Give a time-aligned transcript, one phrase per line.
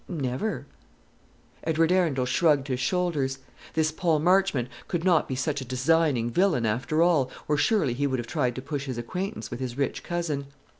[0.09, 0.65] "Never."
[1.63, 3.37] Edward Arundel shrugged his shoulders.
[3.75, 8.07] This Paul Marchmont could not be such a designing villain, after all, or surely he
[8.07, 10.47] would have tried to push his acquaintance with his rich cousin!